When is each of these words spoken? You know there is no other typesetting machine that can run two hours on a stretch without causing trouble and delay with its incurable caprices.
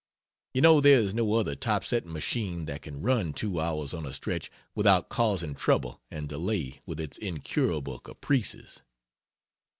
You 0.55 0.61
know 0.61 0.81
there 0.81 0.97
is 0.97 1.13
no 1.13 1.35
other 1.35 1.53
typesetting 1.55 2.11
machine 2.11 2.65
that 2.65 2.81
can 2.81 3.03
run 3.03 3.33
two 3.33 3.59
hours 3.61 3.93
on 3.93 4.07
a 4.07 4.13
stretch 4.13 4.49
without 4.73 5.09
causing 5.09 5.53
trouble 5.53 6.01
and 6.09 6.27
delay 6.27 6.81
with 6.87 6.99
its 6.99 7.19
incurable 7.19 7.99
caprices. 7.99 8.81